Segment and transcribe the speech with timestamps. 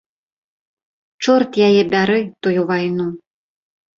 [1.23, 2.17] Чорт яе бяры,
[2.47, 3.07] тую вайну!